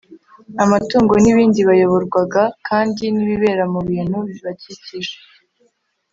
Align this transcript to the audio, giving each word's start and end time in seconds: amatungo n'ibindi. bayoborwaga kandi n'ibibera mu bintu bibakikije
amatungo 0.63 1.13
n'ibindi. 1.23 1.59
bayoborwaga 1.69 2.43
kandi 2.67 3.03
n'ibibera 3.15 3.63
mu 3.73 3.79
bintu 3.89 4.17
bibakikije 4.29 5.15